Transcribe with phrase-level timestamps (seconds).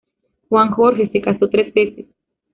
[0.49, 2.07] Juan Jorge se casó tres veces.